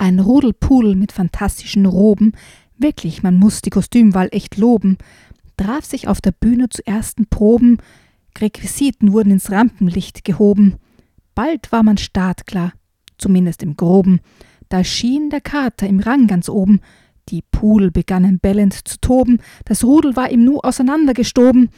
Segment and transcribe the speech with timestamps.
[0.00, 2.32] Ein Rudelpudel mit fantastischen Roben,
[2.78, 4.96] wirklich, man muss die Kostümwahl echt loben,
[5.58, 7.76] traf sich auf der Bühne zu ersten Proben,
[8.38, 10.76] Requisiten wurden ins Rampenlicht gehoben.
[11.34, 12.72] Bald war man startklar,
[13.18, 14.20] zumindest im Groben.
[14.70, 16.80] Da schien der Kater im Rang ganz oben.
[17.28, 21.68] Die Pudel begannen bellend zu toben, das Rudel war ihm nu auseinandergestoben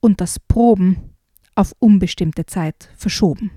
[0.00, 1.14] und das Proben
[1.54, 3.52] auf unbestimmte Zeit verschoben.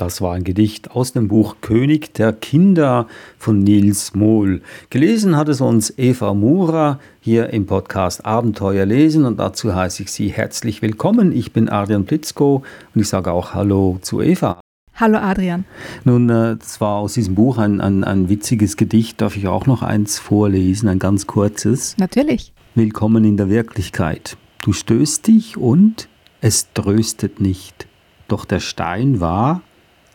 [0.00, 4.62] Das war ein Gedicht aus dem Buch König der Kinder von Nils Mohl.
[4.88, 10.10] Gelesen hat es uns Eva Mura hier im Podcast Abenteuer lesen und dazu heiße ich
[10.10, 11.32] Sie herzlich willkommen.
[11.32, 12.62] Ich bin Adrian Plitzko
[12.94, 14.58] und ich sage auch Hallo zu Eva.
[14.94, 15.66] Hallo Adrian.
[16.04, 19.20] Nun, äh, das war aus diesem Buch ein, ein, ein witziges Gedicht.
[19.20, 21.94] Darf ich auch noch eins vorlesen, ein ganz kurzes?
[21.98, 22.54] Natürlich.
[22.74, 24.38] Willkommen in der Wirklichkeit.
[24.62, 26.08] Du stößt dich und
[26.40, 27.86] es tröstet nicht.
[28.28, 29.60] Doch der Stein war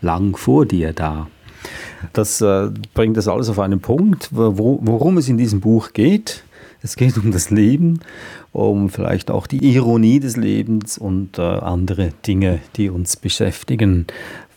[0.05, 1.27] lang vor dir da.
[2.13, 6.43] Das äh, bringt das alles auf einen Punkt, wo, worum es in diesem Buch geht.
[6.81, 7.99] Es geht um das Leben,
[8.51, 14.05] um vielleicht auch die Ironie des Lebens und äh, andere Dinge, die uns beschäftigen.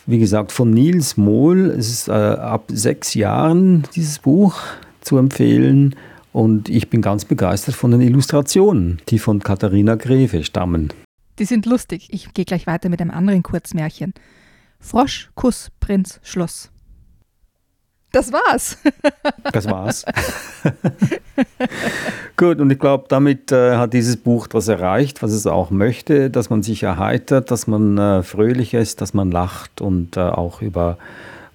[0.05, 4.61] Wie gesagt, von Niels Mohl, es ist äh, ab sechs Jahren dieses Buch
[5.01, 5.95] zu empfehlen.
[6.31, 10.93] Und ich bin ganz begeistert von den Illustrationen, die von Katharina Greve stammen.
[11.39, 12.09] Die sind lustig.
[12.11, 14.13] Ich gehe gleich weiter mit einem anderen Kurzmärchen.
[14.79, 16.71] Frosch, Kuss, Prinz, Schluss.
[18.11, 18.77] Das war's.
[19.53, 20.03] das war's.
[22.37, 26.31] Gut, und ich glaube, damit äh, hat dieses Buch das erreicht, was es auch möchte,
[26.31, 30.61] dass man sich erheitert, dass man äh, fröhlich ist, dass man lacht und äh, auch
[30.61, 30.97] über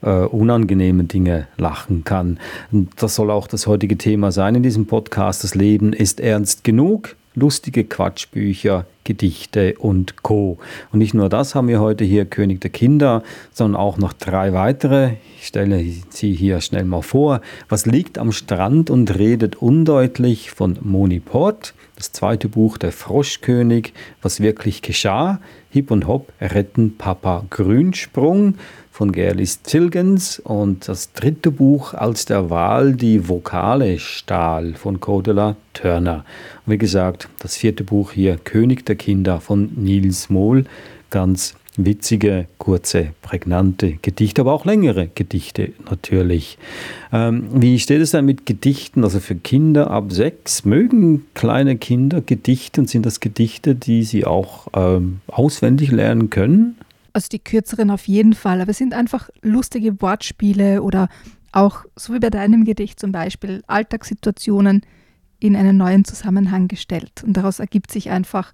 [0.02, 2.38] äh, unangenehme Dinge lachen kann.
[2.70, 5.42] Und das soll auch das heutige Thema sein in diesem Podcast.
[5.42, 10.58] Das Leben ist ernst genug lustige Quatschbücher, Gedichte und Co.
[10.92, 13.22] Und nicht nur das haben wir heute hier König der Kinder,
[13.52, 15.12] sondern auch noch drei weitere.
[15.38, 17.40] Ich stelle sie hier schnell mal vor.
[17.68, 21.74] Was liegt am Strand und redet undeutlich von Moni Port.
[21.96, 23.92] Das zweite Buch Der Froschkönig,
[24.22, 25.40] was wirklich geschah.
[25.70, 28.54] Hip und Hop retten Papa Grünsprung
[28.90, 35.56] von Gerlis Zilgens und das dritte Buch als der Wahl die Vokale Stahl von Cordula
[35.72, 36.24] Turner.
[36.64, 40.64] Und wie gesagt, das vierte Buch hier König der Kinder von Niels Mohl,
[41.10, 46.58] ganz witzige, kurze, prägnante Gedichte, aber auch längere Gedichte natürlich.
[47.12, 50.64] Ähm, wie steht es denn mit Gedichten, also für Kinder ab sechs?
[50.64, 56.76] Mögen kleine Kinder Gedichte und sind das Gedichte, die sie auch ähm, auswendig lernen können?
[57.12, 61.08] Also die kürzeren auf jeden Fall, aber es sind einfach lustige Wortspiele oder
[61.52, 64.82] auch, so wie bei deinem Gedicht zum Beispiel, Alltagssituationen
[65.38, 67.22] in einen neuen Zusammenhang gestellt.
[67.24, 68.52] Und daraus ergibt sich einfach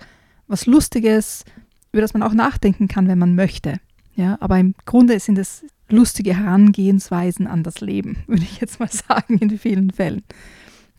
[0.51, 1.45] was Lustiges,
[1.93, 3.77] über das man auch nachdenken kann, wenn man möchte.
[4.17, 8.91] Ja, aber im Grunde sind es lustige Herangehensweisen an das Leben, würde ich jetzt mal
[8.91, 10.23] sagen, in vielen Fällen,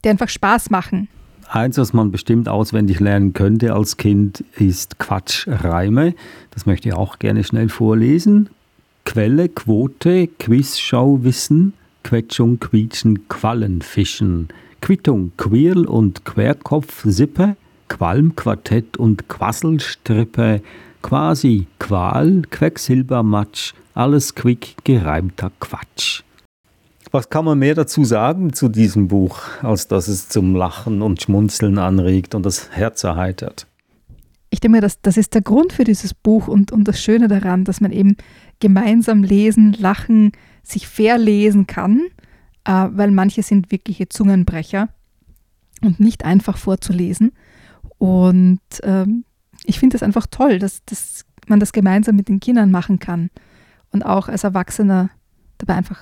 [0.04, 1.08] die einfach Spaß machen.
[1.50, 6.16] Eins, was man bestimmt auswendig lernen könnte als Kind, ist Quatschreime.
[6.52, 8.50] Das möchte ich auch gerne schnell vorlesen.
[9.04, 11.74] Quelle, Quote, Quizschau, Wissen,
[12.04, 14.48] Quetschung, Quietschen, Quallen, Fischen,
[14.80, 17.58] Quittung, Quirl und Querkopf, Sippe,
[17.92, 20.62] Qualm, Quartett und Quasselstrippe,
[21.02, 26.24] quasi Qual, Quecksilbermatsch, alles quick gereimter Quatsch.
[27.12, 31.22] Was kann man mehr dazu sagen zu diesem Buch, als dass es zum Lachen und
[31.22, 33.68] Schmunzeln anregt und das Herz erheitert?
[34.52, 37.28] Ich denke mir, das, das ist der Grund für dieses Buch und, und das Schöne
[37.28, 38.16] daran, dass man eben
[38.62, 40.32] gemeinsam lesen, lachen,
[40.64, 42.04] sich verlesen kann,
[42.64, 44.88] äh, weil manche sind wirkliche Zungenbrecher
[45.82, 47.34] und nicht einfach vorzulesen.
[48.02, 49.26] Und ähm,
[49.64, 53.30] ich finde es einfach toll, dass, dass man das gemeinsam mit den Kindern machen kann
[53.92, 55.12] und auch als Erwachsener
[55.60, 56.00] dabei einfach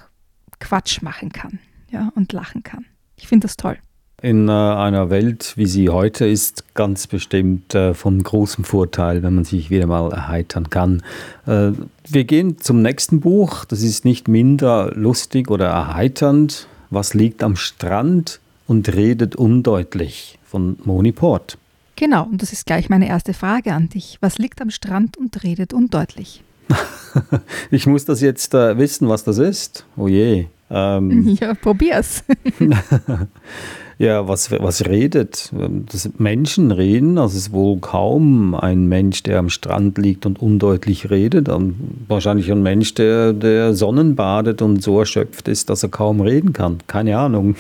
[0.62, 1.60] Quatsch machen kann
[1.92, 2.86] ja, und lachen kann.
[3.18, 3.76] Ich finde das toll.
[4.22, 9.36] In äh, einer Welt, wie sie heute ist, ganz bestimmt äh, von großem Vorteil, wenn
[9.36, 11.04] man sich wieder mal erheitern kann.
[11.48, 11.72] Äh,
[12.08, 13.66] wir gehen zum nächsten Buch.
[13.66, 16.70] Das ist nicht minder lustig oder erheiternd.
[16.92, 21.58] Was liegt am Strand und redet undeutlich von Moni Port.
[22.00, 24.20] Genau, und das ist gleich meine erste Frage an dich.
[24.22, 26.46] Was liegt am Strand und redet undeutlich?
[27.72, 29.86] ich muss das jetzt äh, wissen, was das ist.
[29.98, 30.46] Oh je.
[30.72, 32.24] Ähm, Ja, probier's.
[33.98, 35.52] ja, was, was redet?
[35.92, 40.42] Das Menschen reden, also es ist wohl kaum ein Mensch, der am Strand liegt und
[40.42, 41.50] undeutlich redet.
[41.50, 41.76] Ähm,
[42.08, 46.78] Wahrscheinlich ein Mensch, der, der Sonnenbadet und so erschöpft ist, dass er kaum reden kann.
[46.88, 47.58] Keine Ahnung.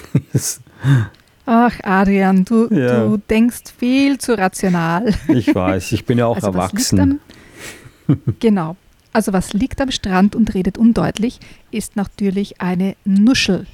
[1.51, 3.05] Ach, Adrian, du, Ja.
[3.07, 5.13] du denkst viel zu rational.
[5.29, 6.99] ich weiß, ich bin ja auch Also erwachsen.
[8.07, 8.75] am, genau.
[9.13, 11.39] Also was liegt am Strand und redet undeutlich,
[11.71, 13.65] ist natürlich eine Nuschel.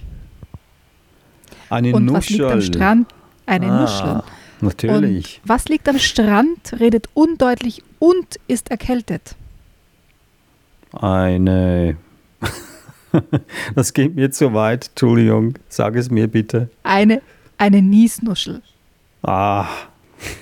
[1.69, 2.73] Eine und was liegt am Nuschel.
[2.75, 3.13] Strand?
[3.45, 4.23] Eine Ah, Nuschel.
[4.61, 5.41] Natürlich.
[5.43, 9.35] Und was liegt am Strand, redet undeutlich und ist erkältet?
[10.93, 11.97] Eine.
[13.75, 14.87] das geht mir zu weit.
[14.91, 16.69] Entschuldigung, sag es mir bitte.
[16.83, 17.21] Eine,
[17.57, 18.61] eine Niesnuschel.
[19.23, 19.65] Ah.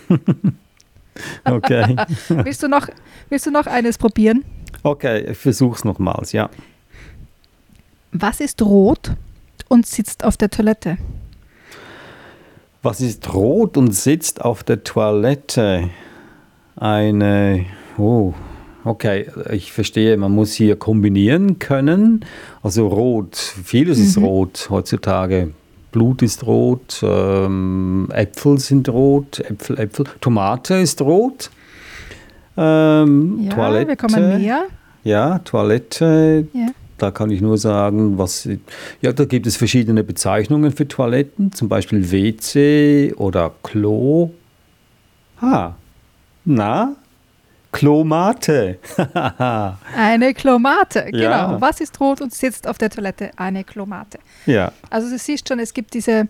[1.45, 1.95] okay.
[2.29, 2.87] willst, du noch,
[3.29, 4.43] willst du noch eines probieren?
[4.83, 6.49] Okay, ich versuch's nochmals, ja.
[8.11, 9.11] Was ist rot
[9.69, 10.97] und sitzt auf der Toilette?
[12.81, 15.89] Was ist rot und sitzt auf der Toilette?
[16.75, 17.65] Eine.
[17.97, 18.33] Oh,
[18.83, 22.25] okay, ich verstehe, man muss hier kombinieren können.
[22.61, 24.25] Also rot, vieles ist Mhm.
[24.25, 25.51] rot heutzutage.
[25.93, 30.05] Blut ist rot, ähm, Äpfel sind rot, Äpfel, Äpfel.
[30.19, 31.49] Tomate ist rot.
[32.57, 33.87] Ähm, Ja, Toilette.
[33.87, 34.63] wir kommen näher.
[35.05, 36.47] Ja, Toilette.
[36.53, 36.67] Ja.
[36.97, 38.47] Da kann ich nur sagen, was.
[39.01, 44.31] Ja, da gibt es verschiedene Bezeichnungen für Toiletten, zum Beispiel WC oder Klo.
[45.41, 45.73] Ah,
[46.45, 46.95] na?
[47.73, 48.79] Klomate.
[49.97, 51.47] Eine Klomate, Ja.
[51.47, 51.59] genau.
[51.61, 53.31] Was ist rot und sitzt auf der Toilette?
[53.35, 54.19] Eine Klomate.
[54.45, 56.27] ja, Also du siehst schon, es gibt diese,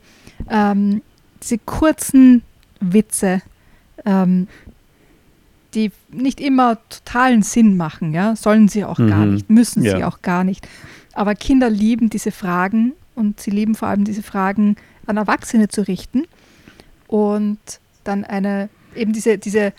[0.50, 1.02] ähm,
[1.44, 2.42] diese kurzen
[2.80, 3.42] Witze,
[4.06, 4.48] ähm,
[5.76, 9.34] die nicht immer totalen Sinn machen, ja, sollen sie auch gar Mhm.
[9.36, 10.08] nicht, müssen sie Ja.
[10.08, 10.68] auch gar nicht.
[11.14, 14.76] Aber Kinder lieben diese Fragen und sie lieben vor allem diese Fragen
[15.06, 16.24] an Erwachsene zu richten
[17.08, 17.60] und
[18.04, 19.74] dann eine, eben diese, diese,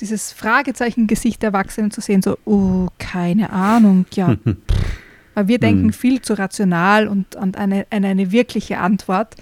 [0.00, 4.36] dieses Fragezeichen-Gesicht der Erwachsenen zu sehen, so, oh, keine Ahnung, ja,
[5.34, 9.34] weil wir denken viel zu rational und an eine, an eine wirkliche Antwort.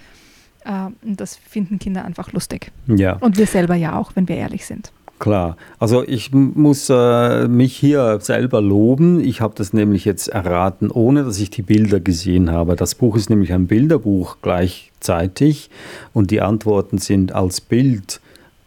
[0.63, 2.71] Äh, und das finden Kinder einfach lustig.
[2.87, 3.13] ja.
[3.17, 4.91] Und wir selber ja auch, wenn wir ehrlich sind.
[5.17, 5.55] Klar.
[5.79, 9.21] Also ich muss äh, mich hier selber loben.
[9.21, 12.75] Ich habe das nämlich jetzt erraten, ohne dass ich die Bilder gesehen habe.
[12.75, 15.69] Das Buch ist nämlich ein Bilderbuch gleichzeitig
[16.13, 18.19] und die Antworten sind als Bild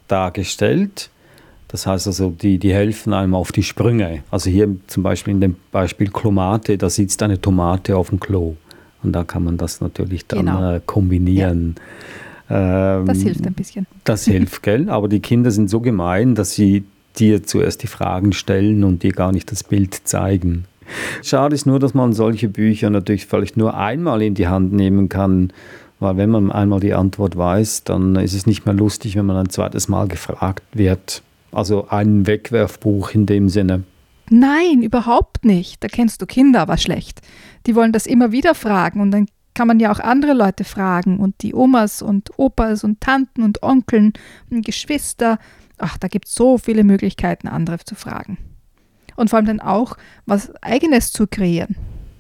[0.09, 1.11] dargestellt.
[1.69, 4.23] Das heißt also, die, die helfen einem auf die Sprünge.
[4.31, 8.57] Also hier zum Beispiel in dem Beispiel Klomate, da sitzt eine Tomate auf dem Klo.
[9.03, 10.73] Und da kann man das natürlich dann Genau.
[10.73, 11.77] äh, kombinieren.
[12.51, 13.87] Ähm, Das hilft ein bisschen.
[14.05, 14.89] das hilft, gell?
[14.89, 16.85] Aber die Kinder sind so gemein, dass sie
[17.19, 20.65] dir zuerst die Fragen stellen und dir gar nicht das Bild zeigen.
[21.23, 25.09] Schade ist nur, dass man solche Bücher natürlich vielleicht nur einmal in die Hand nehmen
[25.11, 25.53] kann,
[26.01, 29.37] weil wenn man einmal die Antwort weiß, dann ist es nicht mehr lustig, wenn man
[29.37, 31.23] ein zweites Mal gefragt wird.
[31.53, 33.85] Also ein Wegwerfbuch in dem Sinne.
[34.31, 35.83] Nein, überhaupt nicht.
[35.83, 37.21] Da kennst du Kinder aber schlecht.
[37.67, 41.19] Die wollen das immer wieder fragen und dann kann man ja auch andere Leute fragen
[41.19, 44.13] und die Omas und Opas und Tanten und Onkeln
[44.51, 45.39] und Geschwister.
[45.79, 48.39] Ach, da gibt es so viele Möglichkeiten, andere zu fragen.
[49.17, 49.97] Und vor allem dann auch
[50.27, 51.75] was Eigenes zu kreieren.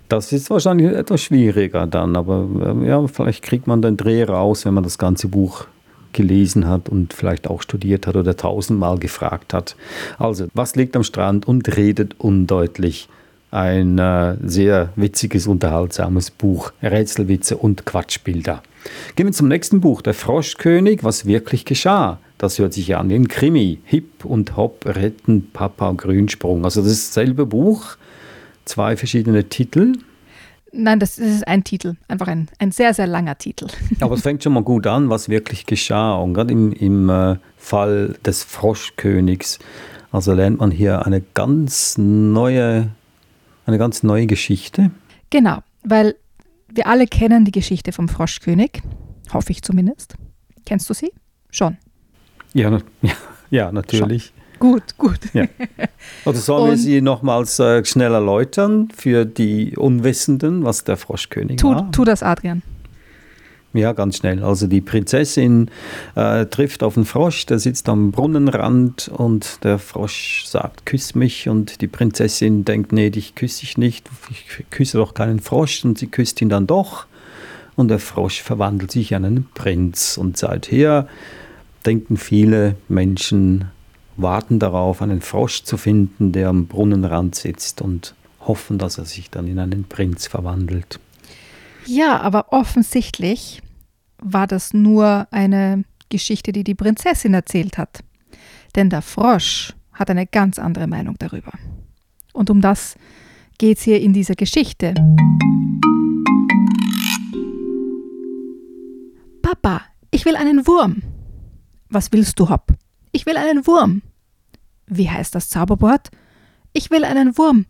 [0.08, 4.64] Das ist wahrscheinlich etwas schwieriger dann, aber äh, ja, vielleicht kriegt man den Dreh raus,
[4.64, 5.66] wenn man das ganze Buch
[6.12, 9.76] gelesen hat und vielleicht auch studiert hat oder tausendmal gefragt hat.
[10.18, 13.08] Also, was liegt am Strand und redet undeutlich?
[13.50, 18.62] Ein äh, sehr witziges, unterhaltsames Buch, Rätselwitze und Quatschbilder.
[19.16, 22.18] Gehen wir zum nächsten Buch, Der Froschkönig, was wirklich geschah.
[22.36, 23.80] Das hört sich ja an wie ein Krimi.
[23.84, 26.64] Hip und Hop retten Papa Grünsprung.
[26.64, 27.96] Also das dasselbe Buch,
[28.64, 29.94] zwei verschiedene Titel.
[30.72, 33.68] Nein, das, ist ein Titel, einfach ein, ein sehr, sehr langer Titel.
[34.00, 36.16] Aber es fängt schon mal gut an, was wirklich geschah.
[36.16, 39.58] Und gerade im, im äh, Fall des Froschkönigs,
[40.12, 42.90] also lernt man hier eine ganz neue,
[43.66, 44.90] eine ganz neue Geschichte.
[45.30, 46.16] Genau, weil
[46.68, 48.82] wir alle kennen die Geschichte vom Froschkönig,
[49.32, 50.14] hoffe ich zumindest.
[50.66, 51.12] Kennst du sie?
[51.50, 51.78] Schon.
[52.52, 53.12] Ja, na- ja,
[53.50, 54.32] ja natürlich.
[54.58, 55.18] Gut, gut.
[55.32, 55.44] Ja.
[56.24, 61.70] Oder sollen wir sie nochmals äh, schnell erläutern für die Unwissenden, was der Froschkönig Tu,
[61.70, 61.90] war?
[61.92, 62.62] tu das, Adrian.
[63.74, 64.42] Ja, ganz schnell.
[64.42, 65.70] Also die Prinzessin
[66.14, 71.48] äh, trifft auf einen Frosch, der sitzt am Brunnenrand und der Frosch sagt, küss mich
[71.48, 75.98] und die Prinzessin denkt, nee, dich küsse ich nicht, ich küsse doch keinen Frosch und
[75.98, 77.06] sie küsst ihn dann doch
[77.76, 81.06] und der Frosch verwandelt sich in einen Prinz und seither
[81.84, 83.66] denken viele Menschen,
[84.18, 89.30] warten darauf, einen Frosch zu finden, der am Brunnenrand sitzt und hoffen, dass er sich
[89.30, 91.00] dann in einen Prinz verwandelt.
[91.86, 93.62] Ja, aber offensichtlich
[94.20, 98.00] war das nur eine Geschichte, die die Prinzessin erzählt hat.
[98.74, 101.52] Denn der Frosch hat eine ganz andere Meinung darüber.
[102.32, 102.96] Und um das
[103.58, 104.94] geht es hier in dieser Geschichte.
[109.42, 111.02] Papa, ich will einen Wurm.
[111.88, 112.74] Was willst du, Hopp?
[113.12, 114.02] Ich will einen Wurm.
[114.88, 116.10] Wie heißt das Zauberwort?
[116.72, 117.66] Ich will einen Wurm.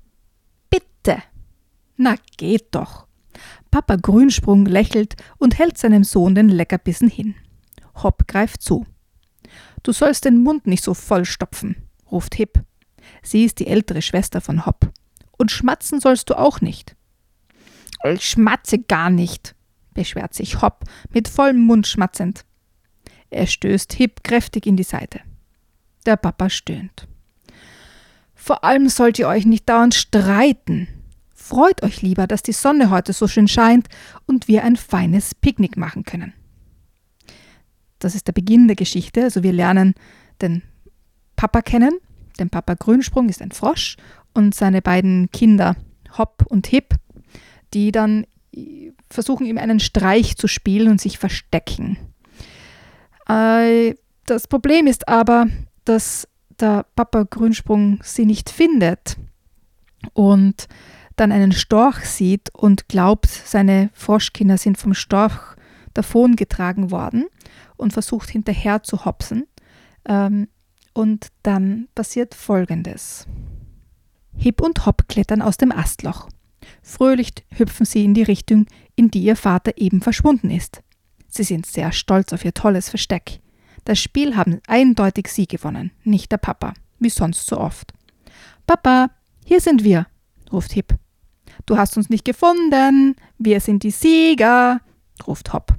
[0.70, 1.22] Bitte.
[1.96, 3.06] Na, geht doch.
[3.70, 7.34] Papa Grünsprung lächelt und hält seinem Sohn den Leckerbissen hin.
[8.02, 8.86] Hopp greift zu.
[9.82, 11.76] Du sollst den Mund nicht so vollstopfen,
[12.10, 12.64] ruft Hip.
[13.22, 14.90] Sie ist die ältere Schwester von Hopp.
[15.36, 16.96] Und schmatzen sollst du auch nicht.
[18.04, 19.54] Ich schmatze gar nicht,
[19.94, 22.44] beschwert sich Hopp, mit vollem Mund schmatzend.
[23.30, 25.20] Er stößt Hip kräftig in die Seite.
[26.08, 27.06] Der Papa stöhnt.
[28.34, 30.88] Vor allem sollt ihr euch nicht dauernd streiten.
[31.34, 33.88] Freut euch lieber, dass die Sonne heute so schön scheint
[34.24, 36.32] und wir ein feines Picknick machen können.
[37.98, 39.22] Das ist der Beginn der Geschichte.
[39.22, 39.92] Also wir lernen
[40.40, 40.62] den
[41.36, 41.98] Papa kennen.
[42.40, 43.98] Den Papa Grünsprung ist ein Frosch
[44.32, 45.76] und seine beiden Kinder
[46.16, 46.94] Hopp und Hip,
[47.74, 48.26] die dann
[49.10, 51.98] versuchen, ihm einen Streich zu spielen und sich verstecken.
[53.28, 55.48] Äh, das Problem ist aber,
[55.88, 56.28] dass
[56.60, 59.16] der Papa Grünsprung sie nicht findet
[60.12, 60.68] und
[61.16, 65.56] dann einen Storch sieht und glaubt, seine Froschkinder sind vom Storch
[65.94, 67.26] davongetragen worden
[67.76, 69.46] und versucht hinterher zu hopsen.
[70.04, 70.48] Ähm,
[70.92, 73.26] und dann passiert Folgendes.
[74.36, 76.28] Hip und Hop klettern aus dem Astloch.
[76.82, 80.82] Fröhlich hüpfen sie in die Richtung, in die ihr Vater eben verschwunden ist.
[81.28, 83.40] Sie sind sehr stolz auf ihr tolles Versteck.
[83.88, 87.94] Das Spiel haben eindeutig sie gewonnen, nicht der Papa, wie sonst so oft.
[88.66, 89.08] Papa,
[89.46, 90.06] hier sind wir,
[90.52, 90.94] ruft Hip.
[91.64, 94.82] Du hast uns nicht gefunden, wir sind die Sieger,
[95.26, 95.72] ruft Hop.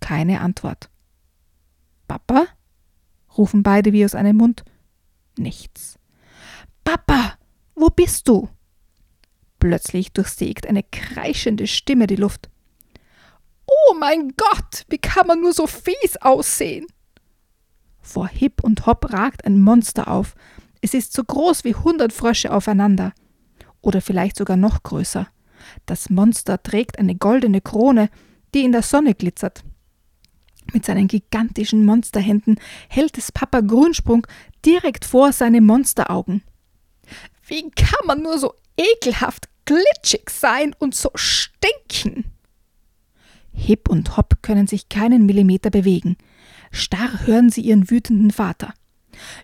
[0.00, 0.90] Keine Antwort.
[2.08, 2.48] Papa?
[3.38, 4.64] rufen beide wie aus einem Mund.
[5.38, 6.00] Nichts.
[6.82, 7.34] Papa,
[7.76, 8.48] wo bist du?
[9.60, 12.50] Plötzlich durchsägt eine kreischende Stimme die Luft.
[13.68, 16.88] Oh mein Gott, wie kann man nur so fies aussehen?
[18.02, 20.34] Vor Hip und Hop ragt ein Monster auf.
[20.80, 23.12] Es ist so groß wie hundert Frösche aufeinander.
[23.82, 25.26] Oder vielleicht sogar noch größer.
[25.86, 28.08] Das Monster trägt eine goldene Krone,
[28.54, 29.62] die in der Sonne glitzert.
[30.72, 34.26] Mit seinen gigantischen Monsterhänden hält es Papa Grünsprung
[34.64, 36.42] direkt vor seine Monsteraugen.
[37.46, 42.24] Wie kann man nur so ekelhaft glitschig sein und so stinken?
[43.52, 46.16] Hip und Hop können sich keinen Millimeter bewegen.
[46.70, 48.74] Starr hören sie ihren wütenden Vater.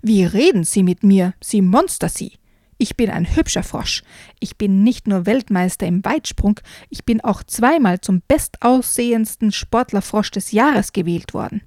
[0.02, 2.32] Wie reden Sie mit mir, Sie Monster Sie?
[2.78, 4.02] Ich bin ein hübscher Frosch.
[4.38, 10.52] Ich bin nicht nur Weltmeister im Weitsprung, ich bin auch zweimal zum bestaussehendsten Sportlerfrosch des
[10.52, 11.62] Jahres gewählt worden.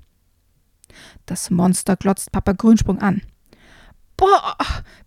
[1.25, 3.21] Das Monster glotzt Papa Grünsprung an.
[4.17, 4.57] Boah,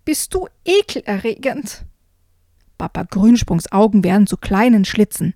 [0.05, 1.85] bist du ekelerregend.
[2.79, 5.35] Papa Grünsprungs Augen werden zu kleinen Schlitzen.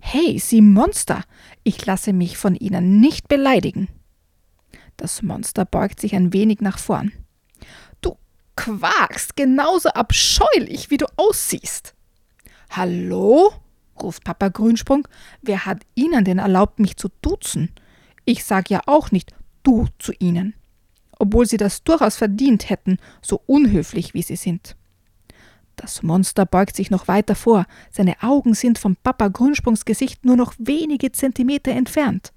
[0.00, 1.22] Hey, Sie Monster,
[1.64, 3.88] ich lasse mich von Ihnen nicht beleidigen.
[4.96, 7.12] Das Monster beugt sich ein wenig nach vorn
[8.56, 11.94] quakst genauso abscheulich, wie du aussiehst.
[12.70, 13.52] Hallo?
[14.00, 15.06] ruft Papa Grünsprung.
[15.42, 17.70] Wer hat Ihnen denn erlaubt, mich zu duzen?
[18.24, 20.54] Ich sag ja auch nicht du zu Ihnen.
[21.18, 24.76] Obwohl Sie das durchaus verdient hätten, so unhöflich wie Sie sind.
[25.76, 27.66] Das Monster beugt sich noch weiter vor.
[27.90, 32.32] Seine Augen sind vom Papa Grünsprungs Gesicht nur noch wenige Zentimeter entfernt.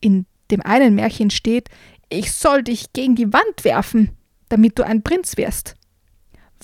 [0.00, 1.68] In dem einen Märchen steht,
[2.08, 4.16] ich soll dich gegen die Wand werfen
[4.54, 5.74] damit du ein Prinz wirst.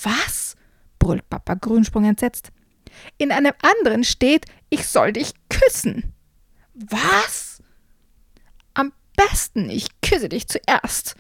[0.01, 0.55] Was?
[1.01, 2.51] brüllt Papa Grünsprung entsetzt.
[3.19, 6.13] In einem anderen steht, ich soll dich küssen.
[6.75, 7.63] Was?
[8.75, 11.17] Am besten, ich küsse dich zuerst.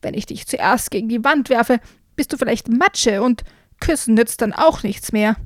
[0.00, 1.80] Wenn ich dich zuerst gegen die Wand werfe,
[2.16, 3.44] bist du vielleicht Matsche und
[3.80, 5.36] küssen nützt dann auch nichts mehr.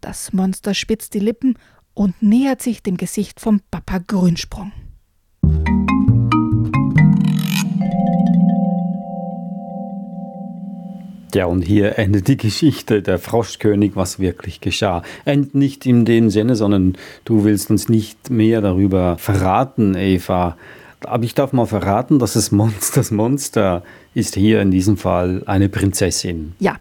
[0.00, 1.56] Das Monster spitzt die Lippen
[1.94, 4.72] und nähert sich dem Gesicht vom Papa Grünsprung.
[11.34, 15.02] Ja, und hier endet die Geschichte der Froschkönig, was wirklich geschah.
[15.24, 20.56] Endet nicht in dem Sinne, sondern du willst uns nicht mehr darüber verraten, Eva.
[21.00, 23.82] Aber ich darf mal verraten, dass das Monster, das Monster
[24.14, 26.54] ist hier in diesem Fall eine Prinzessin.
[26.60, 26.76] Ja,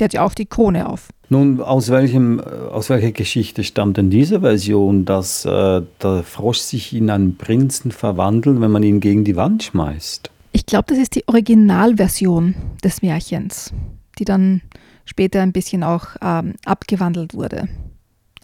[0.00, 1.08] die hat ja auch die Krone auf.
[1.28, 6.92] Nun, aus, welchem, aus welcher Geschichte stammt denn diese Version, dass äh, der Frosch sich
[6.92, 10.30] in einen Prinzen verwandelt, wenn man ihn gegen die Wand schmeißt?
[10.54, 13.74] Ich glaube, das ist die Originalversion des Märchens,
[14.20, 14.62] die dann
[15.04, 17.68] später ein bisschen auch ähm, abgewandelt wurde.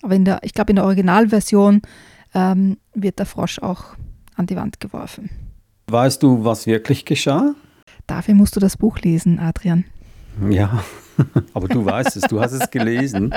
[0.02, 1.82] Aber in der, ich glaube, in der Originalversion
[2.34, 3.94] ähm, wird der Frosch auch
[4.34, 5.30] an die Wand geworfen.
[5.86, 7.54] Weißt du, was wirklich geschah?
[8.08, 9.84] Dafür musst du das Buch lesen, Adrian.
[10.50, 10.82] Ja,
[11.54, 13.32] aber du weißt es, du hast es gelesen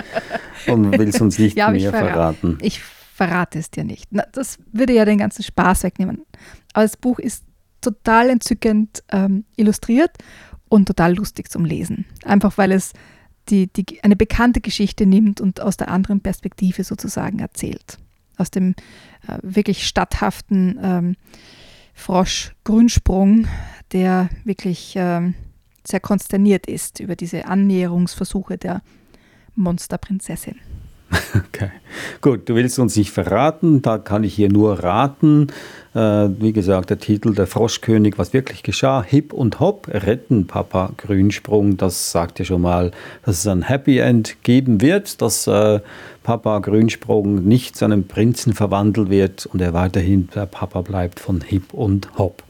[0.66, 2.58] und willst uns nicht ja, mehr verra verraten.
[2.60, 4.08] Ich verrate es dir nicht.
[4.10, 6.26] Na, das würde ja den ganzen Spaß wegnehmen.
[6.74, 7.44] Aber das Buch ist
[7.84, 10.12] total entzückend ähm, illustriert
[10.70, 12.06] und total lustig zum Lesen.
[12.24, 12.94] Einfach weil es
[13.50, 17.98] die, die, eine bekannte Geschichte nimmt und aus der anderen Perspektive sozusagen erzählt.
[18.38, 18.76] Aus dem
[19.28, 21.16] äh, wirklich statthaften ähm,
[21.94, 23.48] Frosch Grünsprung,
[23.92, 25.36] der wirklich ähm,
[25.86, 28.82] sehr konsterniert ist über diese Annäherungsversuche der
[29.56, 30.56] Monsterprinzessin.
[31.48, 31.70] Okay,
[32.22, 35.48] gut, du willst uns nicht verraten, da kann ich hier nur raten.
[35.94, 40.92] Äh, wie gesagt, der Titel Der Froschkönig, was wirklich geschah, Hip und Hop, retten Papa
[40.98, 41.78] Grünsprung.
[41.78, 42.92] Das sagt ja schon mal,
[43.24, 45.80] dass es ein Happy End geben wird, dass äh,
[46.24, 51.42] Papa Grünsprung nicht zu einem Prinzen verwandelt wird und er weiterhin der Papa bleibt von
[51.42, 52.44] Hip und Hop.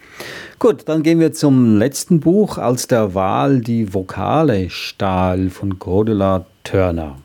[0.60, 6.46] Gut, dann gehen wir zum letzten Buch, als der Wahl die Vokale stahl von Cordula
[6.64, 7.18] Turner.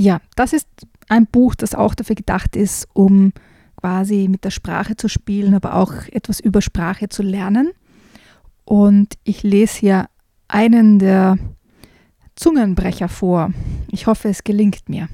[0.00, 0.68] Ja, das ist
[1.08, 3.32] ein Buch, das auch dafür gedacht ist, um
[3.76, 7.72] quasi mit der Sprache zu spielen, aber auch etwas über Sprache zu lernen.
[8.64, 10.08] Und ich lese hier
[10.46, 11.36] einen der
[12.36, 13.52] Zungenbrecher vor.
[13.90, 15.08] Ich hoffe, es gelingt mir.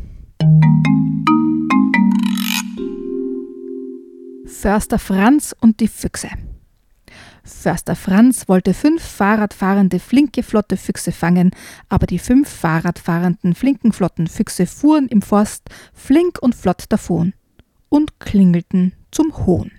[4.44, 6.28] Förster Franz und die Füchse.
[7.44, 11.50] Förster Franz wollte fünf Fahrradfahrende flinke flotte Füchse fangen,
[11.90, 17.34] aber die fünf Fahrradfahrenden flinken flotten Füchse fuhren im Forst flink und flott davon
[17.90, 19.70] und klingelten zum Hohn.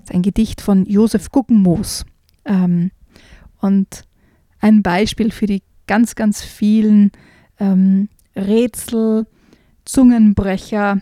[0.00, 2.04] Das ist ein Gedicht von Josef Guggenmoos.
[2.44, 2.90] Ähm,
[3.60, 4.04] und
[4.58, 7.12] ein Beispiel für die ganz, ganz vielen
[7.60, 9.26] ähm, Rätsel,
[9.84, 11.00] Zungenbrecher,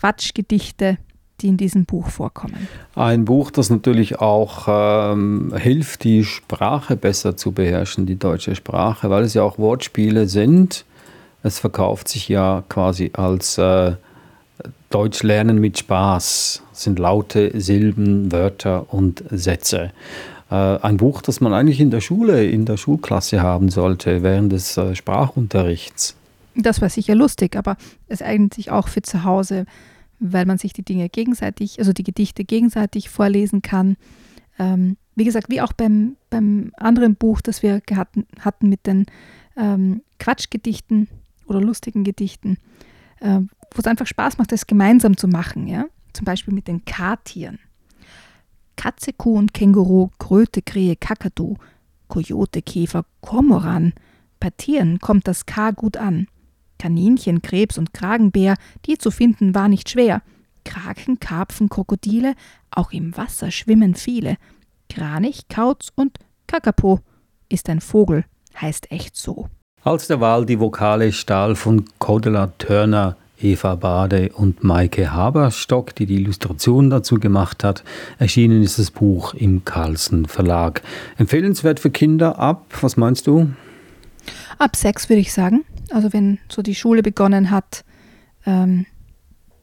[0.00, 0.96] Quatschgedichte,
[1.40, 2.68] die in diesem Buch vorkommen.
[2.94, 9.10] Ein Buch, das natürlich auch ähm, hilft, die Sprache besser zu beherrschen, die deutsche Sprache,
[9.10, 10.84] weil es ja auch Wortspiele sind.
[11.42, 13.92] Es verkauft sich ja quasi als äh,
[14.90, 16.62] Deutsch lernen mit Spaß.
[16.72, 19.92] Es sind laute Silben, Wörter und Sätze.
[20.50, 24.52] Äh, ein Buch, das man eigentlich in der Schule, in der Schulklasse haben sollte, während
[24.52, 26.16] des äh, Sprachunterrichts.
[26.54, 27.76] Das war sicher lustig, aber
[28.08, 29.66] es eignet sich auch für zu Hause,
[30.18, 33.96] weil man sich die Dinge gegenseitig, also die Gedichte gegenseitig vorlesen kann.
[34.58, 39.06] Ähm, wie gesagt, wie auch beim, beim anderen Buch, das wir hatten, hatten mit den
[39.56, 41.08] ähm, Quatschgedichten
[41.46, 42.58] oder lustigen Gedichten,
[43.20, 45.66] äh, wo es einfach Spaß macht, das gemeinsam zu machen.
[45.66, 45.86] Ja?
[46.12, 47.58] Zum Beispiel mit den K-Tieren.
[48.76, 51.56] Katze, Kuh und Känguru, Kröte, Krähe, Kakadu,
[52.08, 53.92] Kojote, Käfer, Kormoran.
[54.38, 56.28] Bei Tieren kommt das K gut an.
[56.80, 58.54] Kaninchen, Krebs und Kragenbär,
[58.86, 60.22] die zu finden war nicht schwer.
[60.64, 62.34] Kraken, Karpfen, Krokodile,
[62.70, 64.36] auch im Wasser schwimmen viele.
[64.88, 67.00] Kranich, Kauz und Kakapo
[67.50, 68.24] ist ein Vogel,
[68.58, 69.48] heißt echt so.
[69.82, 76.06] Als der Wahl die Vokale stahl von Cordula Turner, Eva Bade und Maike Haberstock, die
[76.06, 77.84] die Illustration dazu gemacht hat,
[78.18, 80.82] erschienen ist das Buch im Carlsen Verlag.
[81.18, 83.50] Empfehlenswert für Kinder ab, was meinst du?
[84.58, 85.64] Ab sechs würde ich sagen.
[85.90, 87.84] Also wenn so die Schule begonnen hat,
[88.46, 88.86] ähm,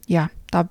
[0.07, 0.69] ja, da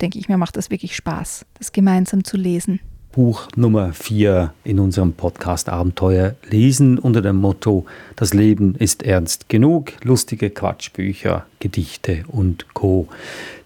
[0.00, 2.80] denke ich mir, macht das wirklich Spaß, das gemeinsam zu lesen.
[3.14, 9.48] Buch Nummer 4 in unserem Podcast Abenteuer lesen unter dem Motto Das Leben ist ernst
[9.48, 13.06] genug, lustige Quatschbücher, Gedichte und Co.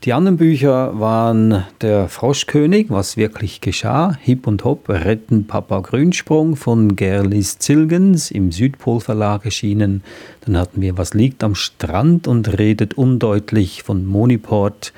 [0.05, 6.55] Die anderen Bücher waren Der Froschkönig, was wirklich geschah, Hip und Hop retten Papa Grünsprung
[6.55, 10.03] von Gerlis Zilgens im Südpol Verlag erschienen.
[10.45, 14.93] Dann hatten wir Was liegt am Strand und redet undeutlich von Moniport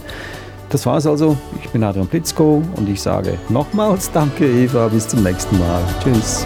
[0.70, 1.38] Das war's also.
[1.64, 4.88] Ich bin Adrian Plitzko und ich sage nochmals Danke, Eva.
[4.88, 5.82] Bis zum nächsten Mal.
[6.04, 6.46] Tschüss.